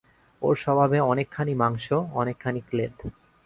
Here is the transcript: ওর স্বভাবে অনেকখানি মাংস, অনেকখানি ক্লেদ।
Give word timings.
ওর 0.41 0.55
স্বভাবে 0.55 0.97
অনেকখানি 1.01 1.53
মাংস, 1.53 1.87
অনেকখানি 2.13 2.61
ক্লেদ। 2.69 2.95